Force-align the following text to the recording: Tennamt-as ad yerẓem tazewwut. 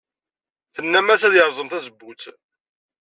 Tennamt-as 0.73 1.21
ad 1.27 1.33
yerẓem 1.37 1.67
tazewwut. 1.69 2.23